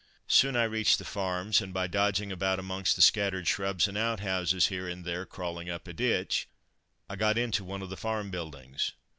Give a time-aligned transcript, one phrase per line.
[0.25, 4.19] Soon I reached the farms, and by dodging about amongst the scattered shrubs and out
[4.19, 6.47] houses, here and there crawling up a ditch,
[7.07, 8.93] I got into one of the farm buildings.